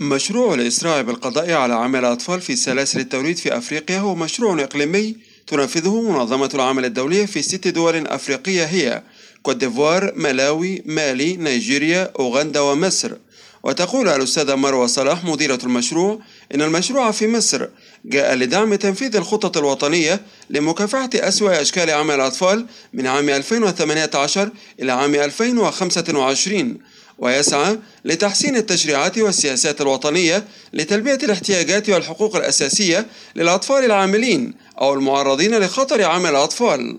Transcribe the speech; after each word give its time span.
مشروع 0.00 0.54
الإسراع 0.54 1.00
بالقضاء 1.00 1.52
على 1.52 1.74
عمل 1.74 1.98
الأطفال 1.98 2.40
في 2.40 2.56
سلاسل 2.56 3.00
التوريد 3.00 3.36
في 3.36 3.56
أفريقيا 3.56 3.98
هو 3.98 4.14
مشروع 4.14 4.62
إقليمي 4.62 5.16
تنفذه 5.46 6.00
منظمة 6.00 6.50
العمل 6.54 6.84
الدولية 6.84 7.26
في 7.26 7.42
ست 7.42 7.68
دول 7.68 8.06
أفريقية 8.06 8.64
هي 8.64 9.02
كوت 9.42 9.56
ديفوار، 9.56 10.12
مالاوي، 10.16 10.82
مالي، 10.86 11.36
نيجيريا، 11.36 12.12
أوغندا 12.18 12.60
ومصر. 12.60 13.12
وتقول 13.62 14.08
الأستاذة 14.08 14.54
مروة 14.54 14.86
صلاح 14.86 15.24
مديرة 15.24 15.58
المشروع 15.64 16.20
إن 16.54 16.62
المشروع 16.62 17.10
في 17.10 17.28
مصر 17.28 17.68
جاء 18.04 18.34
لدعم 18.34 18.74
تنفيذ 18.74 19.16
الخطة 19.16 19.58
الوطنية 19.58 20.20
لمكافحة 20.50 21.10
أسوأ 21.14 21.62
أشكال 21.62 21.90
عمل 21.90 22.14
الأطفال 22.14 22.66
من 22.92 23.06
عام 23.06 23.28
2018 23.28 24.50
إلى 24.80 24.92
عام 24.92 25.14
2025 25.14 26.78
ويسعى 27.18 27.78
لتحسين 28.04 28.56
التشريعات 28.56 29.18
والسياسات 29.18 29.80
الوطنية 29.80 30.44
لتلبية 30.72 31.18
الاحتياجات 31.22 31.90
والحقوق 31.90 32.36
الأساسية 32.36 33.06
للأطفال 33.36 33.84
العاملين 33.84 34.54
أو 34.80 34.94
المعرضين 34.94 35.58
لخطر 35.58 36.02
عمل 36.02 36.30
الأطفال. 36.30 36.98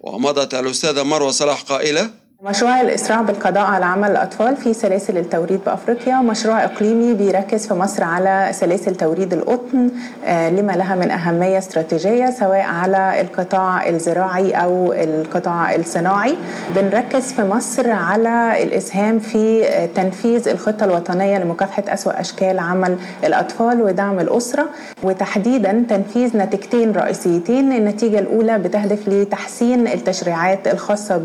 ومضت 0.00 0.54
الأستاذة 0.54 1.02
مروة 1.02 1.30
صلاح 1.30 1.62
قائلة 1.62 2.10
مشروع 2.42 2.80
الإسراع 2.80 3.22
بالقضاء 3.22 3.64
على 3.64 3.84
عمل 3.84 4.10
الأطفال 4.10 4.56
في 4.56 4.74
سلاسل 4.74 5.18
التوريد 5.18 5.60
بأفريقيا. 5.66 6.16
مشروع 6.16 6.64
إقليمي 6.64 7.14
بيركز 7.14 7.66
في 7.66 7.74
مصر 7.74 8.04
على 8.04 8.48
سلاسل 8.52 8.94
توريد 8.94 9.32
القطن 9.32 9.90
آه، 10.24 10.50
لما 10.50 10.72
لها 10.72 10.94
من 10.94 11.10
أهمية 11.10 11.58
استراتيجية 11.58 12.30
سواء 12.30 12.60
على 12.60 13.20
القطاع 13.20 13.88
الزراعي 13.88 14.52
أو 14.52 14.92
القطاع 14.92 15.74
الصناعي. 15.74 16.36
بنركز 16.76 17.32
في 17.32 17.42
مصر 17.42 17.90
على 17.90 18.62
الإسهام 18.62 19.18
في 19.18 19.64
تنفيذ 19.94 20.48
الخطة 20.48 20.84
الوطنية 20.84 21.38
لمكافحة 21.38 21.82
أسوأ 21.88 22.20
أشكال 22.20 22.58
عمل 22.58 22.96
الأطفال 23.24 23.82
ودعم 23.82 24.20
الأسرة 24.20 24.66
وتحديدا 25.02 25.84
تنفيذ 25.88 26.36
نتيجتين 26.36 26.92
رئيسيتين. 26.92 27.72
النتيجة 27.72 28.18
الأولى 28.18 28.58
بتهدف 28.58 29.08
لتحسين 29.08 29.86
التشريعات 29.88 30.68
الخاصة 30.68 31.16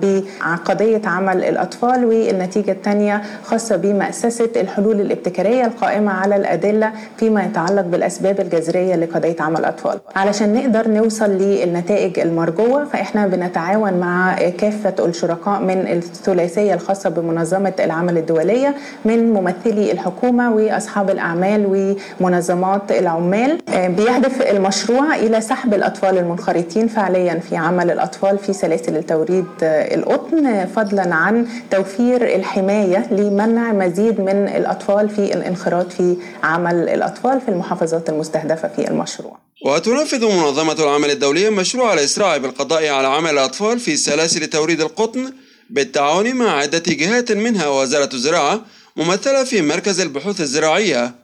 بقضية 1.01 1.09
عمل 1.09 1.43
الأطفال 1.43 2.05
والنتيجة 2.05 2.71
الثانية 2.71 3.21
خاصة 3.45 3.75
بمأسسة 3.75 4.49
الحلول 4.55 5.01
الابتكارية 5.01 5.65
القائمة 5.65 6.11
على 6.11 6.35
الأدلة 6.35 6.91
فيما 7.17 7.43
يتعلق 7.43 7.81
بالأسباب 7.81 8.39
الجذرية 8.39 8.95
لقضية 8.95 9.35
عمل 9.39 9.59
الأطفال. 9.59 9.99
علشان 10.15 10.53
نقدر 10.53 10.87
نوصل 10.87 11.29
للنتائج 11.29 12.19
المرجوة 12.19 12.85
فإحنا 12.85 13.27
بنتعاون 13.27 13.93
مع 13.93 14.35
كافة 14.57 15.05
الشركاء 15.05 15.59
من 15.59 15.87
الثلاثية 15.87 16.73
الخاصة 16.73 17.09
بمنظمة 17.09 17.73
العمل 17.79 18.17
الدولية 18.17 18.75
من 19.05 19.33
ممثلي 19.33 19.91
الحكومة 19.91 20.51
وأصحاب 20.55 21.09
الأعمال 21.09 21.95
ومنظمات 22.21 22.91
العمال. 22.91 23.57
بيهدف 23.71 24.41
المشروع 24.41 25.15
إلى 25.15 25.41
سحب 25.41 25.73
الأطفال 25.73 26.17
المنخرطين 26.17 26.87
فعليا 26.87 27.39
في 27.39 27.55
عمل 27.57 27.91
الأطفال 27.91 28.37
في 28.37 28.53
سلاسل 28.53 28.97
التوريد 28.97 29.45
القطن 29.63 30.65
فضلا 30.65 30.90
فضلا 30.91 31.15
عن 31.15 31.47
توفير 31.71 32.35
الحماية 32.35 33.07
لمنع 33.13 33.73
مزيد 33.73 34.19
من 34.19 34.47
الأطفال 34.47 35.09
في 35.09 35.33
الانخراط 35.33 35.93
في 35.93 36.17
عمل 36.43 36.89
الأطفال 36.89 37.41
في 37.41 37.49
المحافظات 37.49 38.09
المستهدفة 38.09 38.67
في 38.67 38.87
المشروع. 38.87 39.37
وتنفذ 39.65 40.25
منظمة 40.25 40.73
العمل 40.73 41.11
الدولية 41.11 41.49
مشروع 41.49 41.93
الإسراع 41.93 42.37
بالقضاء 42.37 42.87
على 42.87 43.07
عمل 43.07 43.29
الأطفال 43.31 43.79
في 43.79 43.97
سلاسل 43.97 44.47
توريد 44.47 44.81
القطن 44.81 45.33
بالتعاون 45.69 46.35
مع 46.35 46.51
عدة 46.57 46.83
جهات 46.87 47.31
منها 47.31 47.67
وزارة 47.67 48.09
الزراعة 48.13 48.61
ممثلة 48.95 49.43
في 49.43 49.61
مركز 49.61 49.99
البحوث 49.99 50.41
الزراعية 50.41 51.15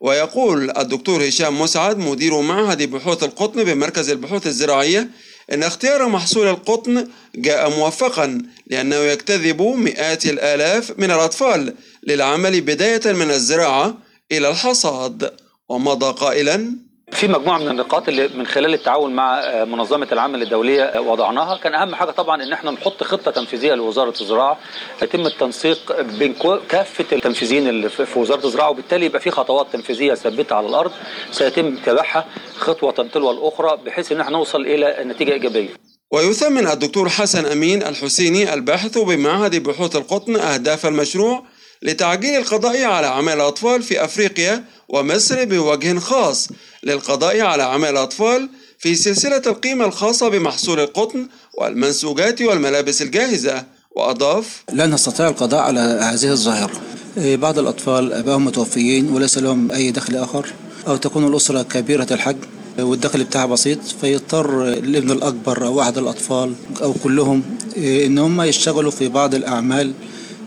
ويقول 0.00 0.70
الدكتور 0.78 1.28
هشام 1.28 1.60
مسعد 1.60 1.98
مدير 1.98 2.40
معهد 2.40 2.82
بحوث 2.82 3.22
القطن 3.24 3.64
بمركز 3.64 4.10
البحوث 4.10 4.46
الزراعية 4.46 5.08
إن 5.52 5.62
اختيار 5.62 6.08
محصول 6.08 6.48
القطن 6.48 7.08
جاء 7.34 7.70
موفقا 7.70 8.42
لأنه 8.66 8.96
يجتذب 8.96 9.62
مئات 9.62 10.26
الآلاف 10.26 10.92
من 10.98 11.10
الأطفال 11.10 11.74
للعمل 12.02 12.60
بداية 12.60 13.12
من 13.12 13.30
الزراعة 13.30 13.98
إلى 14.32 14.48
الحصاد 14.50 15.32
ومضى 15.68 16.12
قائلا 16.12 16.76
في 17.12 17.28
مجموعة 17.28 17.58
من 17.58 17.68
النقاط 17.68 18.08
اللي 18.08 18.28
من 18.28 18.46
خلال 18.46 18.74
التعاون 18.74 19.14
مع 19.14 19.42
منظمة 19.64 20.08
العمل 20.12 20.42
الدولية 20.42 21.00
وضعناها. 21.00 21.56
كان 21.56 21.74
أهم 21.74 21.94
حاجة 21.94 22.10
طبعا 22.10 22.42
إن 22.42 22.52
إحنا 22.52 22.70
نحط 22.70 23.02
خطة 23.04 23.30
تنفيذية 23.30 23.74
لوزارة 23.74 24.14
الزراعة. 24.20 24.58
يتم 25.02 25.26
التنسيق 25.26 26.00
بين 26.00 26.34
كافة 26.68 27.04
التنفيذيين 27.12 27.68
اللي 27.68 27.88
في 27.88 28.18
وزارة 28.18 28.46
الزراعة 28.46 28.70
وبالتالي 28.70 29.06
يبقى 29.06 29.20
في 29.20 29.30
خطوات 29.30 29.66
تنفيذية 29.72 30.14
ثابتة 30.14 30.56
على 30.56 30.66
الأرض. 30.68 30.92
سيتم 31.30 31.76
اتباعها 31.82 32.24
خطوة 32.58 32.92
تلو 32.92 33.30
الاخرى 33.30 33.78
بحيث 33.86 34.12
إن 34.12 34.20
إحنا 34.20 34.32
نوصل 34.32 34.60
إلى 34.60 34.96
نتيجة 35.04 35.32
إيجابية. 35.32 35.68
ويثمن 36.10 36.66
الدكتور 36.68 37.08
حسن 37.08 37.46
أمين 37.46 37.82
الحسيني 37.82 38.54
الباحث 38.54 38.98
بمعهد 38.98 39.62
بحوث 39.62 39.96
القطن 39.96 40.36
أهداف 40.36 40.86
المشروع 40.86 41.42
لتعجيل 41.84 42.36
القضاء 42.36 42.84
على 42.84 43.06
عمل 43.06 43.32
الأطفال 43.32 43.82
في 43.82 44.04
أفريقيا 44.04 44.64
ومصر 44.88 45.44
بوجه 45.44 45.98
خاص 45.98 46.48
للقضاء 46.82 47.40
على 47.40 47.62
عمل 47.62 47.88
الأطفال 47.88 48.48
في 48.78 48.94
سلسلة 48.94 49.42
القيمة 49.46 49.84
الخاصة 49.84 50.28
بمحصول 50.28 50.80
القطن 50.80 51.28
والمنسوجات 51.58 52.42
والملابس 52.42 53.02
الجاهزة. 53.02 53.64
وأضاف 53.96 54.64
لا 54.72 54.86
نستطيع 54.86 55.28
القضاء 55.28 55.60
على 55.60 55.80
هذه 55.80 56.30
الظاهرة. 56.30 56.80
بعض 57.16 57.58
الأطفال 57.58 58.12
أبائهم 58.12 58.44
متوفيين 58.44 59.12
وليس 59.12 59.38
لهم 59.38 59.70
أي 59.72 59.90
دخل 59.90 60.16
آخر 60.16 60.46
أو 60.88 60.96
تكون 60.96 61.26
الأسرة 61.26 61.62
كبيرة 61.62 62.06
الحجم 62.10 62.38
والدخل 62.78 63.24
بتاعها 63.24 63.46
بسيط 63.46 63.78
فيضطر 64.00 64.68
الابن 64.68 65.10
الأكبر 65.10 65.66
أو 65.66 65.80
أحد 65.80 65.98
الأطفال 65.98 66.54
أو 66.82 66.92
كلهم 66.92 67.42
إن 67.76 68.18
هم 68.18 68.42
يشتغلوا 68.42 68.90
في 68.90 69.08
بعض 69.08 69.34
الأعمال 69.34 69.92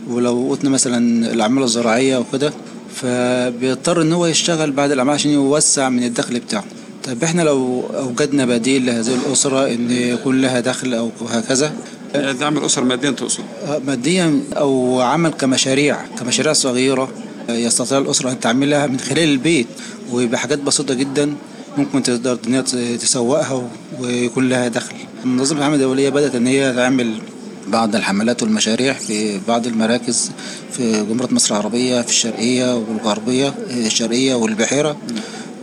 ولو 0.10 0.56
قلنا 0.56 0.70
مثلا 0.70 1.32
الأعمال 1.34 1.64
الزراعية 1.64 2.18
وكده 2.18 2.54
فبيضطر 2.96 4.02
إن 4.02 4.14
هو 4.14 4.26
يشتغل 4.26 4.72
بعد 4.72 4.92
الأعمال 4.92 5.14
عشان 5.14 5.32
يوسع 5.32 5.90
من 5.90 6.04
الدخل 6.04 6.40
بتاعه. 6.40 6.64
طب 7.04 7.24
إحنا 7.24 7.42
لو 7.42 7.84
أوجدنا 7.98 8.46
بديل 8.46 8.86
لهذه 8.86 9.16
الأسرة 9.16 9.68
إن 9.68 9.92
يكون 9.92 10.42
لها 10.42 10.60
دخل 10.60 10.94
أو 10.94 11.10
هكذا؟ 11.30 11.74
دعم 12.16 12.58
الاسر 12.58 12.84
ماديا 12.84 13.12
تقصد؟ 13.12 13.44
ماديا 13.88 14.42
أو 14.58 15.02
عمل 15.02 15.30
كمشاريع 15.30 16.06
كمشاريع 16.20 16.54
صغيرة 16.54 17.10
يستطيع 17.50 17.98
الأسرة 17.98 18.32
أن 18.32 18.40
تعملها 18.40 18.88
من 18.88 19.00
خلال 19.00 19.30
البيت 19.30 19.68
وبحاجات 20.14 20.60
بسيطة 20.60 20.94
جدا 20.94 21.34
ممكن 21.78 22.04
تقدر 22.04 22.38
إن 22.48 22.54
هي 22.54 22.62
تسوقها 22.98 23.70
ويكون 24.00 24.50
لها 24.50 24.68
دخل. 24.68 24.96
منظمه 25.26 25.60
العمل 25.60 25.76
الدوليه 25.76 26.10
بدأت 26.10 26.36
إن 26.36 26.48
هي 26.48 26.74
تعمل 26.74 27.14
بعض 27.68 27.96
الحملات 27.96 28.44
والمشاريع 28.44 28.94
في 28.94 29.40
بعض 29.48 29.68
المراكز 29.68 30.32
في 30.72 30.92
جمهورية 30.92 31.34
مصر 31.34 31.56
العربية 31.56 32.02
في 32.02 32.10
الشرقية 32.10 32.76
والغربية 32.76 33.54
الشرقية 33.70 34.36
والبحيرة 34.36 34.98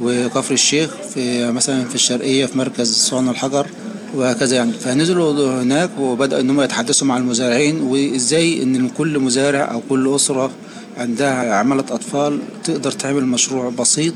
وكفر 0.03 0.55
الشيخ 0.55 0.91
في 1.15 1.51
مثلا 1.53 1.85
في 1.85 1.95
الشرقية 1.95 2.47
في 2.47 2.59
مركز 2.59 2.95
صون 2.95 3.29
الحجر 3.29 3.67
وهكذا 4.15 4.57
يعني 4.57 4.73
فنزلوا 4.73 5.63
هناك 5.63 5.91
وبدأوا 5.99 6.41
إن 6.41 6.51
هم 6.51 6.61
يتحدثوا 6.61 7.07
مع 7.07 7.17
المزارعين 7.17 7.81
وإزاي 7.83 8.63
إن 8.63 8.89
كل 8.89 9.19
مزارع 9.19 9.73
أو 9.73 9.81
كل 9.89 10.15
أسرة 10.15 10.51
عندها 10.97 11.55
عملة 11.55 11.85
أطفال 11.91 12.39
تقدر 12.65 12.93
تعمل 12.93 13.25
مشروع 13.27 13.71
بسيط 13.71 14.15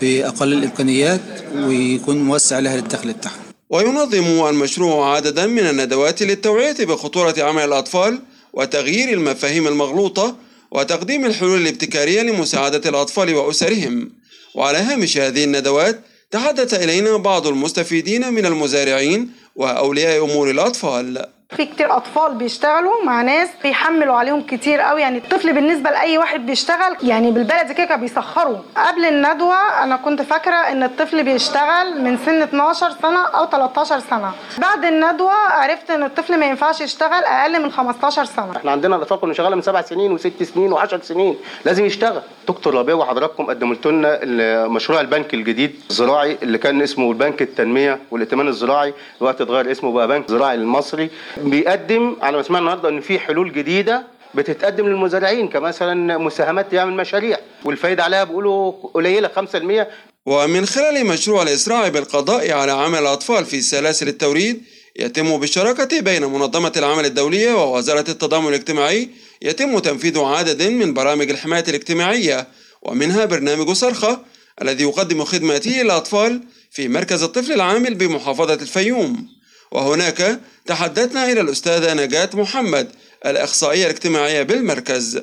بأقل 0.00 0.52
الإمكانيات 0.52 1.20
ويكون 1.56 2.18
موسع 2.22 2.58
لها 2.58 2.76
للدخل 2.76 3.12
بتاعها. 3.12 3.45
وينظم 3.70 4.48
المشروع 4.48 5.16
عددا 5.16 5.46
من 5.46 5.66
الندوات 5.66 6.22
للتوعية 6.22 6.76
بخطورة 6.80 7.34
عمل 7.38 7.64
الأطفال 7.64 8.18
وتغيير 8.52 9.08
المفاهيم 9.08 9.68
المغلوطة 9.68 10.36
وتقديم 10.70 11.26
الحلول 11.26 11.60
الابتكارية 11.60 12.22
لمساعدة 12.22 12.90
الأطفال 12.90 13.34
وأسرهم. 13.34 14.10
وعلى 14.54 14.78
هامش 14.78 15.18
هذه 15.18 15.44
الندوات 15.44 16.00
تحدث 16.30 16.74
إلينا 16.74 17.16
بعض 17.16 17.46
المستفيدين 17.46 18.32
من 18.32 18.46
المزارعين 18.46 19.30
وأولياء 19.56 20.24
أمور 20.24 20.50
الأطفال. 20.50 21.35
في 21.50 21.64
كتير 21.66 21.96
أطفال 21.96 22.34
بيشتغلوا 22.34 23.04
مع 23.04 23.22
ناس 23.22 23.48
بيحملوا 23.62 24.14
عليهم 24.14 24.42
كتير 24.42 24.80
قوي. 24.80 25.00
يعني 25.00 25.18
الطفل 25.18 25.52
بالنسبة 25.52 25.90
لأي 25.90 26.18
واحد 26.18 26.46
بيشتغل 26.46 26.96
يعني 27.02 27.30
بالبلدي 27.30 27.74
كده 27.74 27.96
بيسخروا. 27.96 28.56
قبل 28.76 29.04
الندوة 29.04 29.82
أنا 29.82 29.96
كنت 29.96 30.22
فاكرة 30.22 30.54
إن 30.54 30.82
الطفل 30.82 31.22
بيشتغل 31.24 32.02
من 32.04 32.18
سن 32.26 32.42
12 32.42 32.90
سنة 33.02 33.26
أو 33.26 33.46
13 33.46 33.98
سنة. 33.98 34.32
بعد 34.58 34.84
الندوة 34.84 35.32
عرفت 35.32 35.90
إن 35.90 36.02
الطفل 36.02 36.40
ما 36.40 36.46
ينفعش 36.46 36.80
يشتغل 36.80 37.24
أقل 37.24 37.62
من 37.62 37.72
15 37.72 38.24
سنة. 38.24 38.56
إحنا 38.56 38.70
عندنا 38.70 38.96
الاطفال 38.96 39.20
كانوا 39.20 39.34
شغاله 39.34 39.56
من 39.56 39.62
سبع 39.62 39.82
سنين 39.82 40.12
وست 40.12 40.42
سنين 40.42 40.74
و10 40.76 41.02
سنين. 41.02 41.36
لازم 41.64 41.84
يشتغل. 41.84 42.22
دكتور 42.48 42.74
ربيع 42.74 42.94
وحضراتكم 42.94 43.46
قدمت 43.46 43.86
لنا 43.86 44.20
مشروع 44.68 45.00
البنك 45.00 45.34
الجديد 45.34 45.80
الزراعي 45.90 46.38
اللي 46.42 46.58
كان 46.58 46.82
اسمه 46.82 47.10
البنك 47.10 47.42
التنمية 47.42 47.98
والائتمان 48.10 48.48
الزراعي 48.48 48.94
دلوقتي 49.20 49.42
اتغير 49.42 49.70
اسمه 49.70 49.92
بقى 49.92 50.08
بنك 50.08 50.30
زراعي 50.30 50.54
المصري. 50.54 51.10
بيقدم 51.36 52.16
على 52.20 52.36
ما 52.36 52.42
سمعنا 52.42 52.58
النهارده 52.58 52.88
إن 52.88 53.00
في 53.00 53.18
حلول 53.18 53.52
جديدة 53.52 54.06
بتتقدم 54.34 54.86
للمزارعين 54.86 55.48
كمثلا 55.48 56.18
مساهمات 56.18 56.72
يعمل 56.72 56.92
مشاريع 56.96 57.38
والفايدة 57.64 58.04
عليها 58.04 58.24
بيقولوا 58.24 58.72
قليلة 58.94 59.28
5% 59.28 59.86
ومن 60.26 60.66
خلال 60.66 61.06
مشروع 61.06 61.42
الإسراع 61.42 61.88
بالقضاء 61.88 62.52
على 62.52 62.72
عمل 62.72 62.98
الأطفال 62.98 63.44
في 63.44 63.60
سلاسل 63.60 64.08
التوريد 64.08 64.62
يتم 64.98 65.36
بالشراكة 65.40 66.00
بين 66.00 66.24
منظمة 66.24 66.72
العمل 66.76 67.04
الدولية 67.04 67.52
ووزارة 67.52 68.10
التضامن 68.10 68.48
الاجتماعي 68.48 69.08
يتم 69.42 69.78
تنفيذ 69.78 70.18
عدد 70.18 70.62
من 70.62 70.94
برامج 70.94 71.30
الحماية 71.30 71.64
الاجتماعية 71.68 72.46
ومنها 72.82 73.24
برنامج 73.24 73.70
صرخة 73.70 74.20
الذي 74.62 74.84
يقدم 74.84 75.24
خدماته 75.24 75.82
للأطفال 75.82 76.40
في 76.70 76.88
مركز 76.88 77.22
الطفل 77.22 77.52
العامل 77.52 77.94
بمحافظة 77.94 78.54
الفيوم. 78.54 79.35
وهناك 79.70 80.40
تحدثنا 80.66 81.32
إلى 81.32 81.40
الأستاذة 81.40 81.94
نجاة 81.94 82.30
محمد 82.34 82.88
الإخصائية 83.26 83.84
الاجتماعية 83.84 84.42
بالمركز. 84.42 85.22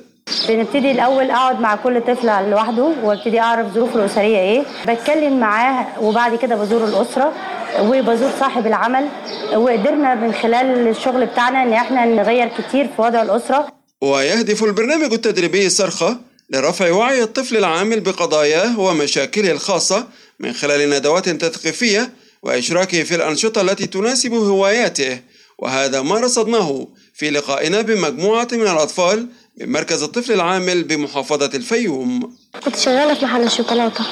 بنبتدي 0.49 0.91
الأول 0.91 1.31
أقعد 1.31 1.59
مع 1.59 1.75
كل 1.75 2.01
طفل 2.01 2.49
لوحده 2.49 2.83
وأبتدي 3.03 3.39
أعرف 3.39 3.73
ظروفه 3.73 3.95
الأسرية 3.99 4.37
إيه. 4.37 4.63
بتكلم 4.87 5.39
معاه 5.39 6.03
وبعد 6.03 6.35
كده 6.35 6.55
بزور 6.55 6.83
الأسرة 6.85 7.33
وبزور 7.79 8.31
صاحب 8.39 8.67
العمل. 8.67 9.09
وقدرنا 9.55 10.15
من 10.15 10.33
خلال 10.33 10.87
الشغل 10.87 11.25
بتاعنا 11.25 11.63
إن 11.63 11.73
إحنا 11.73 12.05
نغير 12.05 12.47
كتير 12.47 12.87
في 12.95 13.01
وضع 13.01 13.21
الأسرة. 13.21 13.67
ويهدف 14.01 14.63
البرنامج 14.63 15.13
التدريبي 15.13 15.69
صرخة 15.69 16.17
لرفع 16.49 16.91
وعي 16.91 17.23
الطفل 17.23 17.57
العامل 17.57 17.99
بقضاياه 17.99 18.79
ومشاكله 18.79 19.51
الخاصة 19.51 20.07
من 20.39 20.53
خلال 20.53 20.89
ندوات 20.89 21.29
تثقيفية 21.29 22.09
وإشراكه 22.43 23.03
في 23.03 23.15
الأنشطة 23.15 23.61
التي 23.61 23.87
تناسب 23.87 24.33
هواياته 24.33 25.19
وهذا 25.57 26.01
ما 26.01 26.15
رصدناه 26.19 26.87
في 27.13 27.29
لقائنا 27.29 27.81
بمجموعة 27.81 28.47
من 28.51 28.61
الأطفال 28.61 29.27
بمركز 29.57 30.03
الطفل 30.03 30.31
العامل 30.31 30.83
بمحافظة 30.83 31.45
الفيوم. 31.53 32.33
كنت 32.65 32.75
شغالة 32.75 33.13
في 33.13 33.25
محل 33.25 33.43
الشوكولاتة 33.43 34.03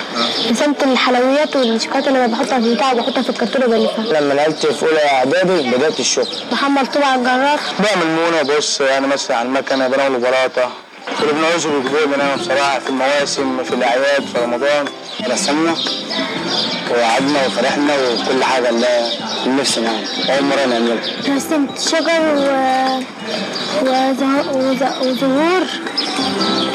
رسمت 0.51 0.83
الحلويات 0.83 1.55
والشوكولاتة 1.55 2.07
اللي 2.07 2.27
بحطها 2.27 2.59
في 2.59 2.65
البتاع 2.67 2.93
وبحطها 2.93 3.21
في 3.21 3.29
الكرتونة 3.29 3.65
وبلفها. 3.65 4.21
لما 4.21 4.33
نقلت 4.33 4.65
في 4.65 4.85
أولى 4.85 5.05
إعدادي 5.05 5.69
بدأت 5.77 5.99
الشغل. 5.99 6.27
محمد 6.51 6.91
طبع 6.91 7.15
الجرار 7.15 7.59
بعمل 7.79 8.07
مونة 8.15 8.41
بص 8.57 8.81
يعني 8.81 9.07
مثلا 9.07 9.37
على 9.37 9.47
المكنة 9.47 9.87
بعمل 9.87 10.19
بلاطه 10.19 10.71
اللي 11.21 11.33
بنعوزه 11.33 11.69
بيجيبوه 11.69 12.05
من 12.05 12.13
أنا 12.13 12.35
بصراحة 12.35 12.79
في 12.79 12.89
المواسم 12.89 13.63
في 13.63 13.73
الأعياد 13.73 14.23
في 14.33 14.37
رمضان 14.39 14.85
رسمنا 15.27 15.75
وقعدنا 16.91 17.45
وفرحنا 17.47 17.95
وكل 17.95 18.43
حاجة 18.43 18.69
اللي 18.69 19.11
نفسنا 19.47 19.91
يعني 20.27 20.37
أول 20.39 20.45
مرة 20.45 20.65
نعملها. 20.65 21.35
رسمت 21.35 21.79
شجر 21.79 22.21
و... 22.35 22.41
وزه... 23.81 24.51
وز... 24.57 25.07
وزهور 25.07 25.63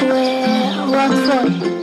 و... 0.02 0.12
وأطفال. 0.92 1.76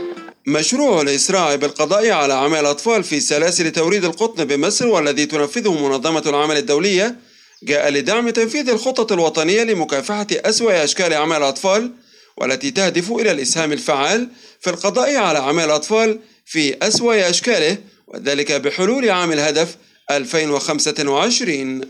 مشروع 0.46 1.00
الإسراع 1.00 1.54
بالقضاء 1.54 2.10
على 2.10 2.34
عمل 2.34 2.60
الأطفال 2.60 3.04
في 3.04 3.20
سلاسل 3.20 3.72
توريد 3.72 4.04
القطن 4.04 4.44
بمصر 4.44 4.86
والذي 4.86 5.26
تنفذه 5.26 5.72
منظمة 5.88 6.22
العمل 6.26 6.56
الدولية 6.56 7.16
جاء 7.62 7.90
لدعم 7.90 8.30
تنفيذ 8.30 8.68
الخطة 8.70 9.14
الوطنية 9.14 9.62
لمكافحة 9.62 10.26
أسوأ 10.32 10.84
أشكال 10.84 11.14
عمل 11.14 11.36
الأطفال 11.36 11.90
والتي 12.36 12.70
تهدف 12.70 13.12
إلى 13.12 13.30
الإسهام 13.30 13.72
الفعال 13.72 14.28
في 14.60 14.70
القضاء 14.70 15.16
على 15.16 15.38
عمل 15.38 15.64
الأطفال 15.64 16.18
في 16.46 16.76
أسوأ 16.82 17.30
أشكاله 17.30 17.78
وذلك 18.06 18.52
بحلول 18.52 19.10
عام 19.10 19.32
الهدف 19.32 19.76
2025 20.10 21.80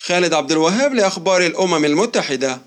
خالد 0.00 0.34
عبد 0.34 0.52
الوهاب 0.52 0.94
لأخبار 0.94 1.46
الأمم 1.46 1.84
المتحدة. 1.84 2.60